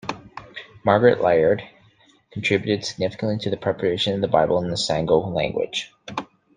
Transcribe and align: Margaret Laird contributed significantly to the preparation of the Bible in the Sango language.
Margaret 0.83 1.21
Laird 1.21 1.61
contributed 2.31 2.83
significantly 2.83 3.37
to 3.37 3.51
the 3.51 3.55
preparation 3.57 4.15
of 4.15 4.21
the 4.21 4.27
Bible 4.27 4.59
in 4.63 4.67
the 4.71 4.75
Sango 4.75 5.31
language. 5.31 5.93